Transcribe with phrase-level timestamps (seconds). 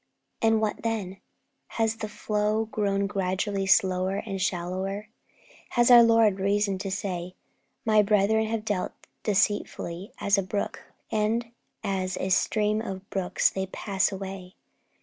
[0.41, 1.17] And what then?
[1.77, 5.09] Has the flow grown gradually slower and shallower?
[5.77, 7.35] Has our Lord reason to say,
[7.85, 11.51] 'My brethren have dealt deceitfully as a brook, and
[11.83, 14.55] as a stream of brooks they pass away'?